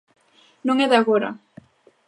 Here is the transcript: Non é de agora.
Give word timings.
Non 0.67 0.77
é 0.83 0.87
de 0.91 0.97
agora. 1.01 1.29